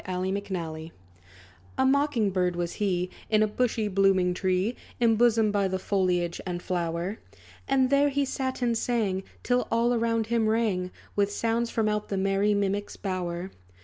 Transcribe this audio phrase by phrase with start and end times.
[0.07, 0.91] =The Mocking Bird=
[1.77, 6.59] A Mocking Bird was he, In a bushy, blooming tree, Imbosomed by the foliage and
[6.59, 7.19] flower.
[7.67, 12.09] And there he sat and sang, Till all around him rang, With sounds, from out
[12.09, 13.51] the merry mimic's bower.